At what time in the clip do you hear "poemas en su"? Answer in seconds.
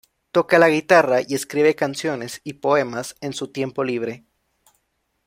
2.53-3.49